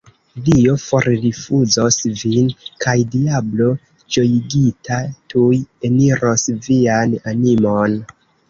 [0.45, 2.47] Dio forrifuzos vin,
[2.87, 3.69] kaj diablo
[4.17, 5.01] ĝojigita
[5.35, 8.01] tuj eniros vian animon!